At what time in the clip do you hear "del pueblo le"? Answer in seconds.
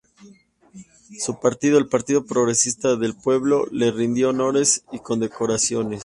2.95-3.91